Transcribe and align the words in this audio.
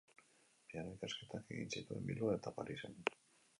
Piano 0.71 0.93
ikasketak 0.95 1.53
egin 1.57 1.71
zituen 1.75 2.09
Bilbon 2.09 2.35
eta 2.39 2.57
Parisen. 2.59 3.01